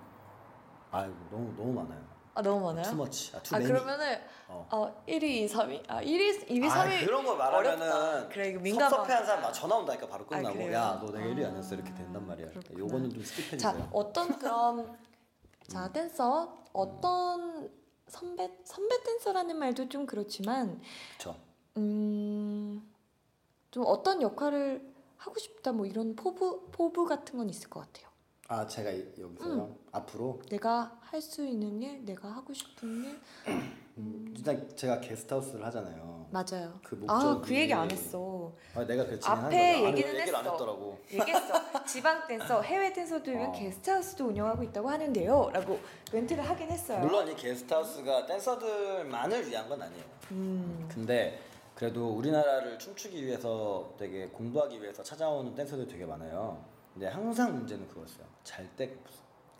[0.91, 2.01] 아이고 너무 너무 많아요.
[2.39, 2.85] 아 너무 많아요.
[2.85, 3.35] Too much.
[3.35, 3.59] 아, too 아.
[3.59, 4.69] 그러면은 어.
[4.71, 7.51] 어 1위, 2, 3위 아 1위, 2위, 아, 3위 그런 거 어렵다.
[7.51, 10.73] 말하면은 그래 이거 민감한 섭섭해한 사람 나 전화 온다니까 바로 아, 끝나고 그래요?
[10.73, 12.51] 야너 내가 1위 아, 아니었어 이렇게 된단 말이야.
[12.51, 12.79] 그렇구나.
[12.79, 13.91] 요거는 좀 skip해 자 주세요.
[13.93, 14.97] 어떤 그런
[15.67, 17.73] 자 댄서 어떤
[18.07, 20.81] 선배 선배 댄서라는 말도 좀 그렇지만
[21.19, 21.37] 그렇죠.
[21.77, 22.83] 음좀
[23.85, 28.08] 어떤 역할을 하고 싶다 뭐 이런 포부 포부 같은 건 있을 것 같아요.
[28.51, 33.19] 아 제가 이- 여기서요 앞으로 내가 할 수 있는 일, 내가 하고 싶은 일
[33.99, 36.27] 음, 일단 제가 게스트하우스를 하잖아요.
[36.31, 36.79] 맞아요.
[36.85, 38.53] 그아 목적이 그 얘기 안 했어.
[38.75, 39.57] 아, 내가 그 앞에 진행한 거죠.
[39.57, 40.53] 얘기는 아니, 얘기를 안 했어.
[40.53, 40.99] 했더라고.
[41.13, 41.85] 얘기했어.
[41.85, 43.53] 지방 댄서, 해외 댄서들 위한 어.
[43.53, 45.81] 게스트하우스도 운영하고 있다고 하는데요.라고
[46.13, 47.01] 멘트를 하긴 했어요.
[47.01, 50.05] 물론 이 게스트하우스가 댄서들만을 위한 건 아니에요.
[50.31, 51.41] 음, 근데
[51.75, 56.63] 그래도 우리나라를 춤추기 위해서 되게 공부하기 위해서 찾아오는 댄서들 되게 많아요.
[56.99, 58.27] 근데 항상 문제는 그거였어요.
[58.43, 59.19] 잘 데가 없어.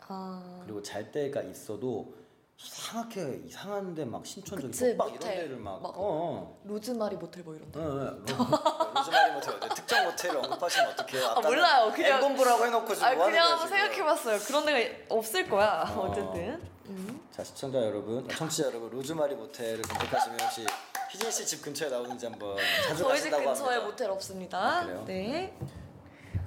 [0.09, 2.13] 아, 그리고 잘 데가 있어도
[2.57, 5.37] 이상하게 이상한데 막 신촌 그치, 빡 이런 모텔.
[5.37, 6.59] 데를 막, 막 어.
[6.65, 7.79] 로즈마리 모텔 뭐 이런데.
[7.79, 11.25] 어, 어, 로- 로즈마리 모텔 특정 모텔을 언급하시면 어떡해요?
[11.27, 11.93] 아, 아까는 몰라요.
[11.95, 13.79] 그냥- 앨 공부라고 해놓고 지금 아 뭐 하는 그냥 거야 한번 지금?
[13.79, 14.39] 생각해봤어요.
[14.41, 15.95] 그런 데가 없을 거야.
[15.97, 16.01] 어.
[16.09, 16.13] 어.
[16.13, 17.21] 쨌든 음.
[17.31, 20.67] 자 시청자 여러분, 청취자 여러분, 로즈마리 모텔을 검색하시면 혹시
[21.13, 22.57] 희진 씨 집 근처에 나오는지 한번
[22.89, 23.87] 자주 저희 집 가신다고 근처에 합니다.
[23.89, 24.59] 모텔 없습니다.
[24.59, 25.05] 아, 그래요?
[25.07, 25.57] 네.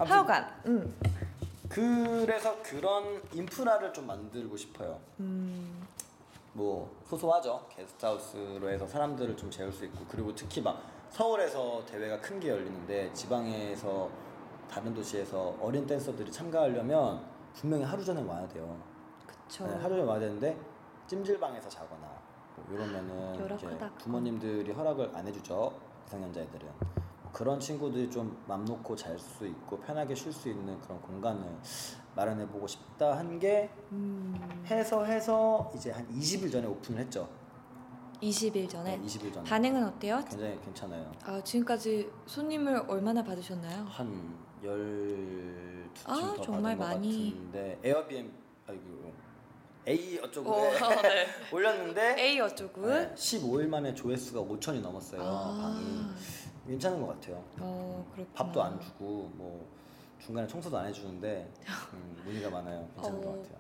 [0.06, 0.62] 하여간.
[0.68, 0.96] 음.
[1.70, 5.00] 그래서 그런 인프라를 좀 만들고 싶어요.
[5.20, 5.88] 음.
[6.54, 7.66] 뭐 소소하죠.
[7.70, 13.12] 게스트하우스로 해서 사람들을 좀 재울 수 있고 그리고 특히 막 서울에서 대회가 큰 게 열리는데
[13.14, 14.10] 지방에서
[14.70, 17.22] 다른 도시에서 어린 댄서들이 참가하려면
[17.54, 18.78] 분명히 하루 전에 와야 돼요.
[19.26, 19.66] 그쵸.
[19.68, 20.58] 네, 하루 전에 와야 되는데
[21.08, 22.08] 찜질방에서 자거나
[22.56, 23.34] 뭐 이러면은
[23.98, 25.74] 부모님들이 허락을 안 해주죠.
[26.06, 27.01] 미성년자애들은 뭐
[27.34, 31.42] 그런 친구들이 좀 맘 놓고 잘 수 있고 편하게 쉴 수 있는 그런 공간을
[32.16, 34.36] 마련해 보고 싶다 한게 음.
[34.66, 37.30] 해서 해서 이제 한 20일 전에 오픈을 했죠.
[38.22, 38.98] 20일 전에.
[38.98, 39.50] 네, 20일 전에.
[39.50, 40.22] 반응은 어때요?
[40.30, 41.12] 굉장히 괜찮아요.
[41.24, 43.86] 아 지금까지 손님을 얼마나 받으셨나요?
[43.86, 47.32] 한 12팀 아, 더 정말 받은 것 많이.
[47.34, 48.32] 같은데 에어비앤
[48.68, 49.14] 아이고
[49.88, 50.62] A 어쩌고 어,
[51.02, 51.26] 네.
[51.52, 52.86] 올렸는데 A 어쩌고?
[52.88, 55.20] 네, 15일 만에 조회수가 5천이 넘었어요.
[55.22, 56.08] 방이
[56.72, 57.44] 괜찮은 것 같아요.
[57.60, 58.34] 어 그렇구나.
[58.34, 59.68] 밥도 안 주고 뭐
[60.20, 61.52] 중간에 청소도 안 해주는데
[61.94, 62.88] 음, 문의가 많아요.
[62.96, 63.60] 괜찮은 어, 것 같아요.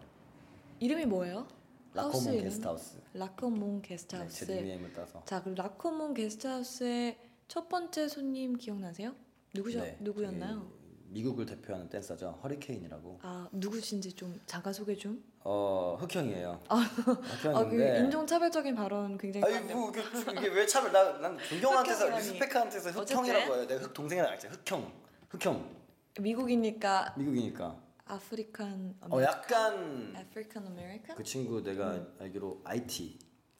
[0.79, 1.45] 이름이 뭐예요?
[1.93, 2.43] 하우스 라커몬 이름?
[2.45, 2.95] 게스트하우스.
[2.95, 4.45] 네, 게스트하우스.
[4.45, 5.21] 제 닉네임을 따서.
[5.25, 7.17] 자 그럼 라커몬 게스트하우스의
[7.49, 9.13] 첫 번째 손님 기억나세요?
[9.53, 9.81] 누구셔?
[9.81, 10.71] 네, 누구였나요?
[11.11, 12.39] 미국을 대표하는 댄서죠.
[12.41, 13.19] 허리케인이라고.
[13.21, 15.21] 아 누구신지 좀 잠깐 소개 좀.
[15.43, 16.61] 어 흑형이에요.
[16.69, 17.99] 아그 흑형인데.
[17.99, 20.01] 인종차별적인 발언 굉장히 아이고 이게,
[20.39, 22.09] 이게 왜 참을 나난 존경한테서.
[22.17, 22.91] Respect한테서.
[22.91, 23.67] 흑형이라고 해요.
[23.67, 24.47] 내가 흑 동생이라 알지.
[24.47, 24.91] 흑형.
[25.29, 25.75] 흑형.
[26.19, 27.75] 미국이니까 미국이니까.
[28.05, 31.15] African 어 약간 African American?
[31.15, 33.17] 그 친구 내가 알기로 IT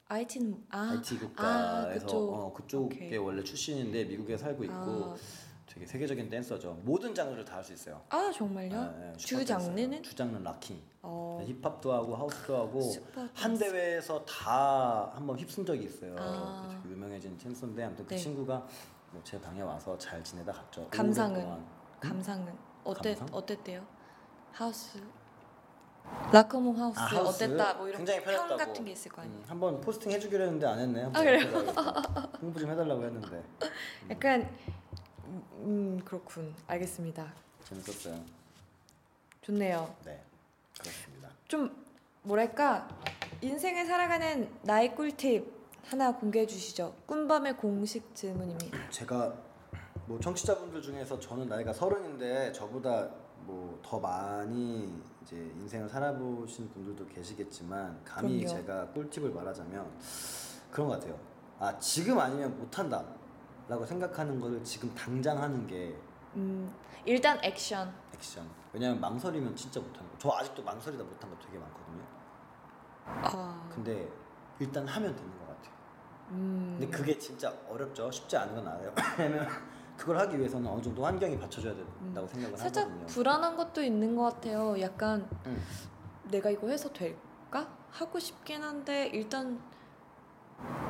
[0.09, 2.33] IT는 아 IT 아, 국가에서 그쪽.
[2.33, 3.17] 어, 그쪽에 오케이.
[3.17, 5.15] 원래 출신인데 미국에 살고 있고 아,
[5.73, 6.77] 되게 세계적인 댄서죠.
[6.83, 8.01] 모든 장르를 다 할 수 있어요.
[8.09, 8.69] 아 정말요?
[8.69, 9.45] 네, 네, 주.
[9.45, 10.03] 장르는?
[10.03, 10.81] 주 장르는 locking.
[11.03, 12.91] 어 힙합도 하고 house도 하고
[13.33, 13.57] 한.
[13.57, 16.15] 대회에서 다 한번 휩쓴 적이 있어요.
[16.19, 16.67] 아.
[16.83, 18.17] 되게 유명해진 댄서인데 아무튼 그 네.
[18.17, 18.67] 친구가
[19.11, 20.87] 뭐 제 방에 와서 잘 지내다 갔죠.
[20.89, 21.35] 감상은?
[21.35, 21.65] 오랫동안.
[21.99, 22.53] 감상은
[22.83, 23.37] 어때 감상?
[23.37, 23.85] 어땠대요?
[24.53, 24.99] 하우스
[26.31, 27.43] 라커몽 하우스, 아, 하우스?
[27.45, 28.57] 어땠다 뭐 이런 굉장히 평.
[28.57, 29.37] 같은 게 있을 거 아니에요.
[29.39, 31.03] 음, 한번 포스팅 해주기로 했는데 안 했네.
[31.05, 31.45] 아, 그래요?
[32.41, 33.43] 홍보 좀 해달라고 했는데
[34.09, 34.49] 약간
[35.31, 37.33] 음, 음 그렇군 알겠습니다.
[37.63, 38.19] 재밌었어요.
[39.41, 39.95] 좋네요.
[40.05, 40.21] 네,
[40.79, 41.29] 그렇습니다.
[41.47, 41.75] 좀
[42.23, 42.87] 뭐랄까
[43.41, 45.51] 인생을 살아가는 나의 꿀팁
[45.85, 46.93] 하나 공개해 주시죠.
[47.07, 48.89] 꾼밤의 공식 질문입니다.
[48.89, 49.33] 제가
[50.05, 53.09] 뭐 청취자분들 중에서 저는 나이가 서른인데 저보다
[53.45, 58.61] 뭐 더 많이 이제 인생을 살아보신 분들도 계시겠지만 감히 그럼요.
[58.61, 59.85] 제가 꿀팁을 말하자면
[60.71, 61.19] 그런 것 같아요.
[61.59, 63.03] 아 지금 아니면 못한다
[63.67, 65.95] 라고 생각하는 거를 지금 당장 하는 게
[66.35, 66.73] 음,
[67.05, 67.93] 일단 액션.
[68.13, 68.47] 액션.
[68.73, 70.17] 왜냐면 망설이면 진짜 못하는 거.
[70.17, 72.03] 저 아직도 망설이다 못한 거 되게 많거든요.
[73.05, 74.07] 아, 근데
[74.59, 75.73] 일단 하면 되는 것 같아요.
[76.31, 78.09] 음, 근데 그게 진짜 어렵죠.
[78.11, 78.93] 쉽지 않은 건 알아요.
[79.17, 79.47] 왜냐면
[79.97, 82.57] 그걸 하기 위해서는 어느 정도 환경이 받쳐줘야 된다고 생각을 음.
[82.57, 83.05] 살짝 하거든요.
[83.07, 84.79] 불안한 것도 있는 것 같아요.
[84.79, 85.61] 약간 음.
[86.29, 87.67] 내가 이거 해서 될까?
[87.91, 89.59] 하고 싶긴 한데 일단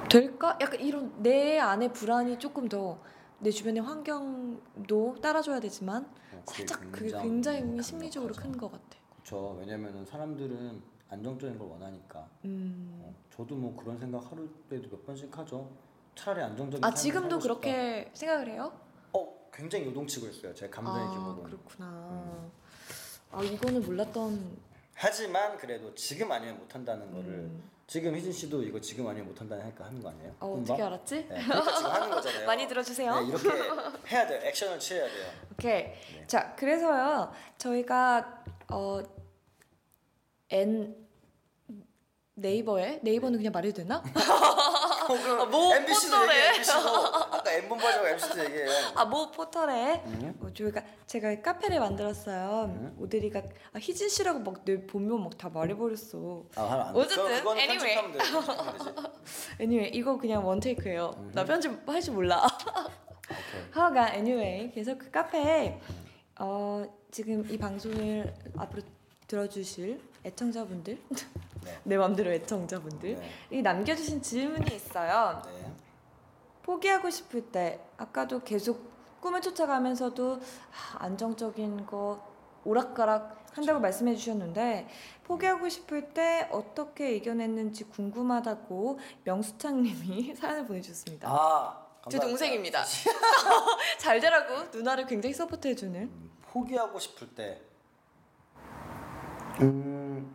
[0.10, 0.58] 될까?
[0.62, 3.00] 약간 이런 내 안에 불안이 조금 더
[3.42, 8.98] 내 주변의 환경도 따라줘야 되지만 어, 그게 살짝 그게 굉장히 심리적으로 큰것 같아.
[9.16, 9.58] 그렇죠.
[9.60, 12.28] 왜냐면은 사람들은 안정적인 걸 원하니까.
[12.46, 13.02] 음.
[13.02, 15.70] 어, 저도 뭐 그런 생각 하루 때도 몇 번씩 하죠.
[16.16, 17.54] 차라리 안정적인 아 삶을 지금도 살고 싶다.
[17.62, 18.72] 그렇게 생각을 해요?
[19.14, 20.54] 어 굉장히 요동치고 있어요.
[20.54, 21.44] 제 감정의 아 기복은.
[21.44, 21.88] 그렇구나.
[21.88, 22.52] 음.
[23.32, 24.71] 아 이거는 몰랐던.
[25.02, 27.64] 하지만 그래도 지금 아니면 못 한다는 거를 음.
[27.88, 30.36] 지금 희진 씨도 이거 지금 아니면 못 한다는 하니까 하는 거 아니에요?
[30.40, 30.62] 어?
[30.62, 31.16] 어떻게 알았지?
[31.28, 32.46] 네, 그러니까 지금 하는 거잖아요.
[32.48, 33.20] 많이 들어주세요.
[33.22, 33.50] 네, 이렇게
[34.10, 34.40] 해야 돼요.
[34.44, 35.26] 액션을 취해야 돼요.
[35.54, 35.84] 오케이.
[35.86, 36.28] 네.
[36.28, 37.32] 자, 그래서요.
[37.58, 39.02] 저희가 어
[40.52, 40.96] N
[42.36, 44.04] 네이버에 네이버는 그냥 말해도 되나?
[45.14, 46.36] 어, 뭐 MBC도 포털에.
[46.38, 47.06] 얘기해, MBC도.
[47.08, 48.70] 아까 N본 바자고 MBC도 얘기해요.
[48.96, 50.40] 아, 모 포털에 음.
[50.42, 52.66] 어, 저희가 제가 카페를 만들었어요.
[52.66, 52.96] 음.
[53.00, 53.42] 오드리가
[53.74, 56.44] 아, 희진 씨라고 막 내 본명 막 다 말해버렸어.
[56.56, 57.00] 아, 하면 안 돼.
[57.00, 57.96] 어쨌든, 그거, 그거는 anyway.
[57.96, 58.18] 편집하면 돼.
[58.32, 58.90] 편집하면 되지.
[59.62, 61.16] anyway, 이거 그냥 원 테이크예요.
[61.18, 61.32] 음.
[61.34, 62.46] 나 편집 할 줄 몰라.
[63.72, 65.80] 하여간 anyway, 그래서 그 카페에
[66.40, 68.82] 어, 지금 이 방송을 앞으로
[69.28, 70.98] 들어주실 애청자분들,
[71.64, 71.80] 네.
[71.84, 73.30] 내 맘대로 애청자분들 네.
[73.50, 75.42] 이 남겨주신 질문이 있어요.
[75.46, 75.74] 네.
[76.64, 82.24] 포기하고 싶을 때 아까도 계속 꿈을 쫓아가면서도 아, 안정적인 거
[82.64, 84.88] 오락가락 한다고 말씀해 주셨는데
[85.24, 91.28] 포기하고 싶을 때 어떻게 이겨냈는지 궁금하다고 명수창님이 사연을 보내주셨습니다.
[91.30, 92.28] 아, 제 감사합니다.
[92.28, 92.84] 동생입니다.
[94.00, 96.02] 잘 되라고 누나를 굉장히 서포트해주는.
[96.02, 97.62] 음, 포기하고 싶을 때
[99.62, 100.34] 음,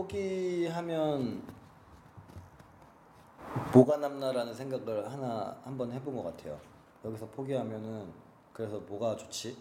[0.00, 1.42] 포기하면
[3.72, 6.58] 뭐가 남나라는 생각을 하나 한번 해본 것 같아요.
[7.04, 8.10] 여기서 포기하면은
[8.52, 9.56] 그래서 뭐가 좋지?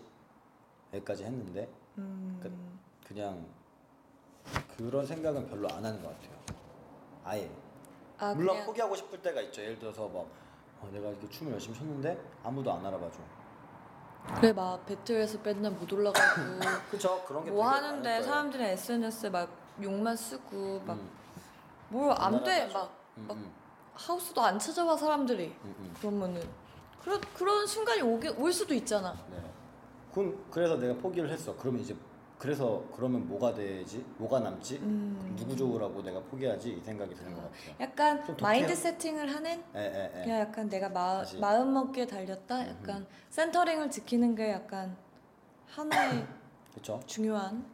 [0.93, 2.39] 여기까지 했는데 음,
[3.05, 3.43] 그 냥
[4.77, 6.37] 그런 생각은 별로 안 하는 것 같아요.
[7.25, 7.49] 아예.
[8.19, 9.61] 아, 물론 그냥- 포기하고 싶을 때가 있죠.
[9.61, 10.27] 예를 들어서 막
[10.81, 13.19] 어, 내가 이렇게 춤을 열심히 췄는데 아무도 안 알아봐줘.
[14.35, 16.19] 그래 막 배틀에서 맨날 못 올라가고
[16.91, 18.21] 그쵸 그런 게뭐 되게 하는데.
[18.23, 19.49] 사람들이 SNS에 막
[19.81, 21.09] 욕만 쓰고 막 음,
[21.89, 23.51] 뭘안돼안막 음, 막 음,
[23.93, 25.93] 하우스도 안 찾아와 사람들이 음, 음.
[25.99, 26.41] 그러면은
[27.03, 29.13] 그런 그런 순간이 오게 올 수도 있잖아.
[29.29, 29.37] 네.
[30.13, 31.55] 그, 그래서 내가 포기를 했어.
[31.57, 31.95] 그러면 이제
[32.37, 34.05] 그래서 그러면 뭐가 되지?
[34.17, 34.77] 뭐가 남지?
[34.77, 35.35] 음.
[35.37, 36.71] 누구 좋으라고 내가 포기하지?
[36.71, 37.75] 이 생각이 드는 것 같아요.
[37.81, 38.41] 약간 좀 독해요.
[38.41, 40.23] 마인드 세팅을 하는 에, 에, 에.
[40.23, 41.37] 그냥 약간 내가 마, 다시.
[41.37, 42.69] 마음 먹기에 달렸다.
[42.69, 44.95] 약간 센터링을 지키는 게 약간
[45.67, 46.25] 하나의
[46.73, 46.99] 그쵸?
[47.05, 47.65] 중요한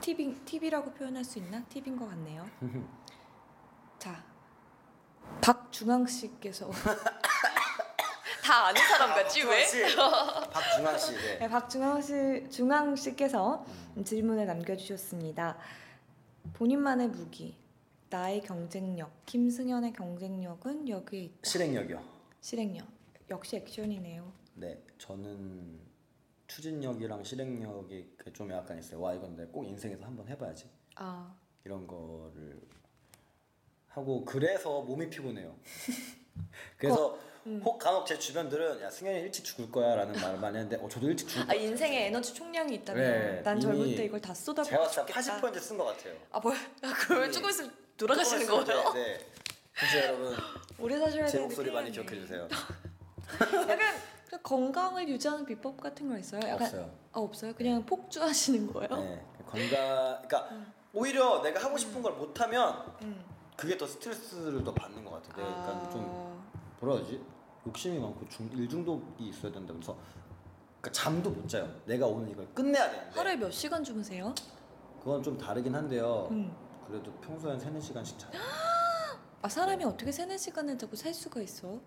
[0.00, 1.64] 팁인 팁이라고 표현할 수 있나?
[1.64, 2.46] 팁인 것 같네요.
[3.98, 4.24] 자,
[5.40, 6.70] 박중앙 씨께서
[8.44, 9.64] 다 아는 사람 같지 왜?
[9.64, 9.82] 씨.
[10.52, 11.12] 박중환 씨.
[11.12, 11.38] 네.
[11.38, 13.64] 네, 박중앙 씨 중앙 씨께서
[13.96, 14.04] 음.
[14.04, 15.56] 질문을 남겨주셨습니다.
[16.52, 17.56] 본인만의 무기,
[18.10, 21.38] 나의 경쟁력, 김승현의 경쟁력은 여기에 있다.
[21.42, 22.02] 실행력이요.
[22.40, 22.86] 실행력
[23.30, 24.30] 역시 액션이네요.
[24.56, 25.80] 네, 저는
[26.46, 29.00] 추진력이랑 실행력이 그좀 약간 있어요.
[29.00, 30.68] 와 이건 내가 꼭 인생에서 한번 해봐야지.
[30.96, 32.60] 아, 이런 거를
[33.88, 35.56] 하고 그래서 몸이 피곤해요.
[36.76, 37.60] 그래서 음.
[37.62, 41.28] 혹 간혹 제 주변들은 야 승현이 일찍 죽을 거야라는 말을 많이 했는데 어 저도 일찍
[41.28, 41.68] 죽을 아것 같아요.
[41.68, 45.40] 인생에 에너지 총량이 있다면 네, 난 젊을 때 이걸 다 쏟아부어 제가 진짜 죽겠다.
[45.40, 46.16] 80%쓴것 같아요.
[46.30, 46.56] 아 뭐야?
[46.82, 48.62] 아, 그러면 조금 있으면 돌아가시는 거예요?
[48.62, 49.26] 이제, 네.
[49.74, 50.36] 그래서 여러분
[50.78, 52.08] 오래 사셔야 제 목소리 많이 기억해.
[52.20, 52.48] 주세요.
[53.68, 53.78] 약간
[54.34, 56.40] 그 건강을 유지하는 비법 같은 거 있어요?
[56.44, 56.90] 약간 없어요.
[57.12, 57.54] 아 없어요?
[57.54, 58.88] 그냥 폭주하시는 거예요?
[58.96, 59.68] 네, 건강.
[60.22, 60.48] 그러니까
[60.92, 63.24] 오히려 내가 하고 싶은 걸 못하면 음.
[63.56, 65.46] 그게 더 스트레스를 더 받는 것 같아요.
[65.46, 67.24] 네, 그러니까 좀 아, 뭐라 하지?
[67.66, 69.72] 욕심이 많고 중, 일 중독이 있어야 된다.
[69.72, 69.96] 그래서
[70.80, 71.68] 그러니까 잠도 못 자요.
[71.86, 73.10] 내가 오늘 이걸 끝내야 되는데.
[73.16, 74.34] 하루에 몇 시간 주무세요?
[74.98, 76.26] 그건 좀 다르긴 한데요.
[76.32, 76.52] 음.
[76.88, 78.32] 그래도 평소에 한 3, 4시간씩 자요.
[79.42, 81.78] 아 사람이 어떻게 세네 시간을 자고 살 수가 있어?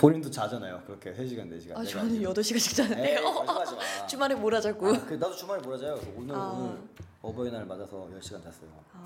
[0.00, 0.82] 본인도 자잖아요.
[0.86, 1.76] 그렇게 3시간, 4시간.
[1.76, 3.20] 아 저는 8 시간씩 자는데요.
[3.22, 3.80] 거짓말하지 마.
[4.08, 4.88] 주말에 몰아자고.
[4.88, 5.94] 아, 그, 나도 주말에 몰아 자요.
[5.96, 6.38] 그래서 오늘 아.
[6.52, 6.78] 오늘
[7.20, 8.70] 어버이날 맞아서 10시간 잤어요.
[8.94, 9.04] 아,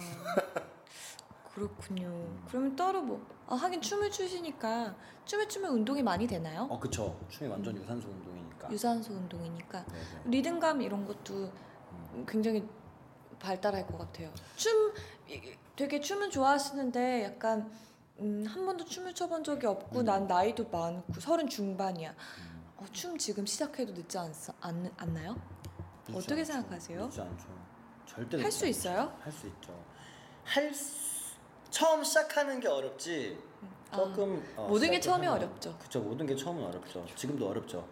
[1.52, 2.28] 그렇군요.
[2.48, 6.68] 그러면 따로 뭐 아, 하긴 춤을 추시니까 춤을 추면 운동이 많이 되나요?
[6.70, 7.18] 어, 그쵸.
[7.28, 8.70] 춤이 완전 유산소 운동이니까.
[8.70, 10.30] 유산소 운동이니까 네, 네.
[10.30, 11.50] 리듬감 이런 것도
[12.14, 12.24] 음.
[12.28, 12.64] 굉장히
[13.40, 14.30] 발달할 것 같아요.
[14.54, 14.92] 춤
[15.28, 15.40] 이-
[15.74, 17.68] 되게 춤은 좋아하시는데 약간
[18.20, 22.14] 음, 한 번도 춤을 춰본 적이 없고 난 나이도 많고 서른 중반이야.
[22.76, 25.36] 어, 춤 지금 시작해도 늦지 않, 않, 않나요?
[26.08, 26.52] 늦지 어떻게 않죠.
[26.52, 27.04] 생각하세요?
[27.06, 27.46] 늦지 않죠.
[28.06, 28.66] 절대 할 수.
[28.66, 29.16] 있어요?
[29.20, 29.84] 할 수 있죠.
[30.44, 31.34] 할 수...
[31.70, 33.38] 처음 시작하는 게 어렵지.
[33.92, 35.76] 조금 어, 아, 모든 게 처음이 하면- 어렵죠.
[35.78, 37.04] 그쵸 모든 게 처음은 어렵죠.
[37.16, 37.86] 지금도 어렵죠.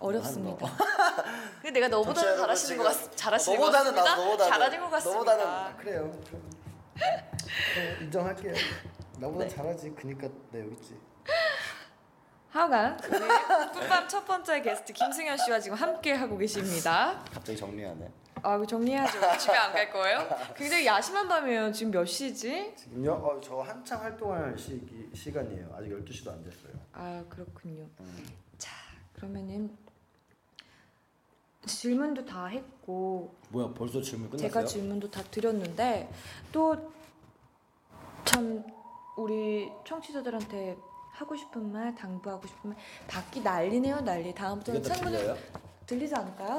[0.00, 0.66] 어렵습니다.
[0.66, 0.76] 한
[1.62, 4.16] 근데 내가 너보다 잘하시는 것 같, 잘하시는 것 너보다는 같습니다.
[4.16, 5.18] 나 너보다는 잘하신 것 같습니다.
[5.34, 6.20] 너보다는 그래요.
[6.96, 8.54] 네, 인정할게요.
[9.18, 9.48] 나보다 네.
[9.48, 9.90] 잘하지.
[9.94, 10.96] 그니까 나 여기 있지.
[12.50, 13.28] 하여간 오늘
[13.72, 17.20] 굿밤 첫 번째 게스트 김승현 씨와 지금 함께 하고 계십니다.
[17.32, 18.12] 갑자기 정리하네.
[18.42, 19.18] 아, 이거 정리하죠.
[19.38, 20.28] 집에 안 갈 거예요?
[20.54, 21.72] 굉장히 야심한 밤이에요.
[21.72, 22.72] 지금 몇 시지?
[22.76, 23.12] 지금요?
[23.12, 25.74] 어, 저 한창 활동할 시기, 시간이에요.
[25.76, 26.72] 아직 12시도 안 됐어요.
[26.92, 27.88] 아, 그렇군요.
[28.00, 28.26] 음.
[28.58, 28.70] 자,
[29.14, 29.76] 그러면은
[31.66, 34.48] 질문도 다 했고 뭐야 벌써 질문 끝났어요?
[34.48, 36.08] 제가 질문도 다 드렸는데
[36.52, 36.92] 또
[38.26, 38.64] 참
[39.16, 40.76] 우리 청취자들한테
[41.12, 44.22] 하고 싶은 말, 당부하고 싶은 말 밖이 난리네요, 난리.
[44.22, 45.38] 이게 다음부터는 다 창문을 들려요?
[45.86, 46.58] 들리지 않을까요?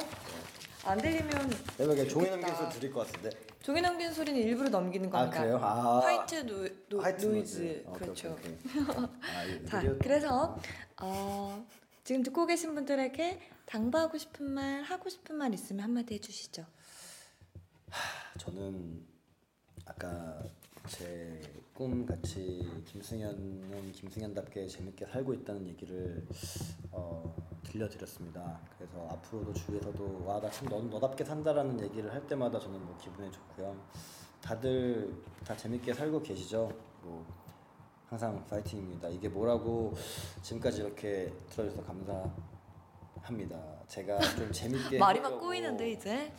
[0.86, 2.56] 안 들리면 내가 종이 좋겠다.
[2.56, 3.30] 소리 들릴 것 같은데.
[3.62, 5.42] 종이 넘긴 소리는 일부러 넘기는 아 겁니다.
[5.42, 5.58] 그래요?
[5.58, 7.84] 아 white no, no, white noise.
[7.88, 8.32] 오케이, 그렇죠.
[8.34, 8.84] 오케이, 오케이.
[9.66, 10.58] 아, 자, 느려- 그래서
[11.02, 11.66] 어,
[12.04, 16.66] 지금 듣고 계신 분들에게 당부하고 싶은 말, 하고 싶은 말 있으면 한마디 해주시죠.
[18.38, 19.04] 저는
[19.86, 20.40] 아까
[20.88, 21.42] 제
[21.76, 26.26] 꿈 같이 김승현은 김승현답게 재밌게 살고 있다는 얘기를
[26.90, 28.62] 어, 들려드렸습니다.
[28.78, 33.76] 그래서 앞으로도 주위에서도 와 나참 너, 너답게 산다라는 얘기를 할 때마다 저는 뭐 기분이 좋고요.
[34.42, 36.72] 다들 다 재밌게 살고 계시죠?
[37.02, 37.26] 뭐
[38.08, 39.10] 항상 파이팅입니다.
[39.10, 39.94] 이게 뭐라고
[40.44, 43.82] 지금까지 이렇게 들어줘서 감사합니다.
[43.90, 46.32] 제가 좀 재밌게 말이 막 꼬이는데 이제.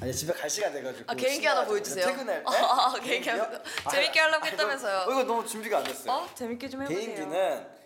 [0.00, 2.06] 아니 집에 갈 시간 돼가지고 아, 개인기 하나 보여주세요.
[2.06, 3.42] 퇴근할 때 아, 개인기 개인기요?
[3.44, 5.02] 하나- 재밌게 하려고 아, 했다면서요.
[5.02, 7.00] 이거, 이거 너무 준비가 안 됐어요 어 재밌게 좀 해보세요.
[7.00, 7.30] 개인기는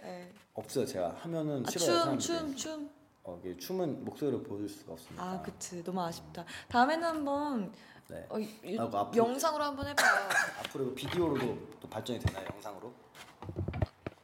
[0.02, 0.32] 네.
[0.54, 2.26] 없어요 제가 하면은 아, 싫어요 춤, 사람들이.
[2.26, 2.90] 춤, 춤.
[3.24, 5.82] 어, 이게 춤은 목소리로 보여줄 수가 없습니다 아, 그치.
[5.84, 6.44] 너무 아쉽다.
[6.68, 7.72] 다음에는 한번
[8.08, 8.24] 네.
[8.30, 10.28] 어, 이- 이- 하고 앞으로- 영상으로 한번 해봐요.
[10.64, 12.92] 앞으로 이거 비디오로도 또 발전이 되나요 영상으로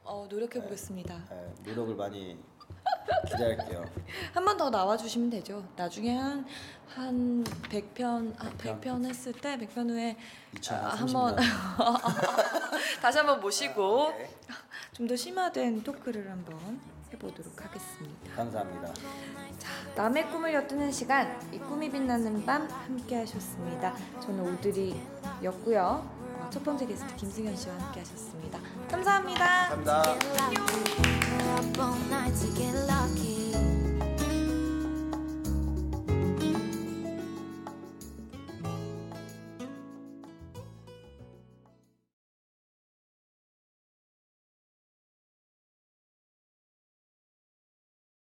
[0.03, 1.23] 어, 노력해 보겠습니다.
[1.29, 2.37] 네, 노력을 많이
[3.27, 3.85] 기대할게요
[4.33, 5.63] 한 번 더 나와주시면 되죠.
[5.75, 6.45] 나중에 한,
[6.95, 8.81] 한 100편, 아, 100편.
[8.81, 10.15] 100편 했을 때, 100편 후에
[10.55, 11.35] 2030년 아, 한번
[13.01, 14.27] 다시 한번 모시고 오케이.
[14.93, 16.79] 좀더 심화된 토크를 한번
[17.11, 18.35] 해보도록 하겠습니다.
[18.35, 18.93] 감사합니다
[19.95, 23.93] 남의 꿈을 엿드는 시간, 이 꿈이 빛나는 밤 함께 하셨습니다.
[24.21, 26.24] 저는 오드리였고요.
[26.45, 28.59] 어, 첫 번째 게스트 김승현 씨와 함께 하셨습니다.
[28.89, 29.69] 감사합니다.
[29.69, 30.75] 감사합니다
[32.87, 33.34] lucky.